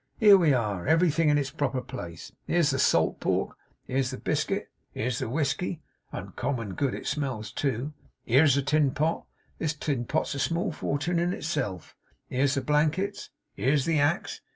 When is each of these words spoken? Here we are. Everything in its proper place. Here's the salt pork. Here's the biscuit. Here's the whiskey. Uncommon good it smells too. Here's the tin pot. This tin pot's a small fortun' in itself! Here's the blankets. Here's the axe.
Here 0.17 0.35
we 0.35 0.51
are. 0.51 0.87
Everything 0.87 1.29
in 1.29 1.37
its 1.37 1.51
proper 1.51 1.79
place. 1.79 2.31
Here's 2.47 2.71
the 2.71 2.79
salt 2.79 3.19
pork. 3.19 3.55
Here's 3.83 4.09
the 4.09 4.17
biscuit. 4.17 4.71
Here's 4.89 5.19
the 5.19 5.29
whiskey. 5.29 5.83
Uncommon 6.11 6.73
good 6.73 6.95
it 6.95 7.05
smells 7.05 7.51
too. 7.51 7.93
Here's 8.25 8.55
the 8.55 8.63
tin 8.63 8.95
pot. 8.95 9.27
This 9.59 9.75
tin 9.75 10.05
pot's 10.05 10.33
a 10.33 10.39
small 10.39 10.71
fortun' 10.71 11.19
in 11.19 11.33
itself! 11.33 11.95
Here's 12.29 12.55
the 12.55 12.61
blankets. 12.61 13.29
Here's 13.53 13.85
the 13.85 13.99
axe. 13.99 14.41